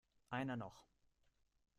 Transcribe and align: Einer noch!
Einer 0.31 0.55
noch! 0.57 0.83